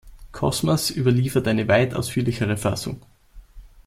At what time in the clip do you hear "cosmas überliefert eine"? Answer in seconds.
0.31-1.67